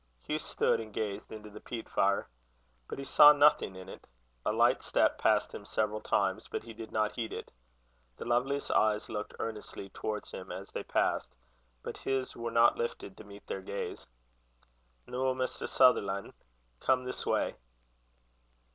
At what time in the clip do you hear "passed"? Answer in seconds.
5.19-5.53, 10.81-11.35